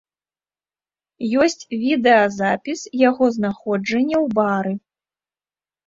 Ёсць 1.41 1.67
відэазапіс 1.85 2.79
яго 3.09 3.25
знаходжання 3.39 4.17
ў 4.25 4.37
бары. 4.37 4.73